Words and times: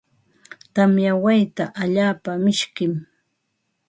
Tamya 0.73 1.11
wayta 1.23 1.63
allaapa 1.81 2.31
mishkim. 2.43 2.93